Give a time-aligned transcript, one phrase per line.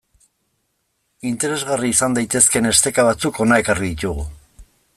[1.31, 4.25] Interesgarri izan daitezkeen esteka batzuk hona ekarri ditugu.